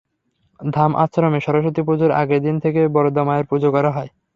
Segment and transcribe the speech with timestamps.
[0.59, 4.09] ধাম আশ্রমে সরস্বতী পূজার আগের দিন থেকে বরদা মায়ের পূজা করা হয়।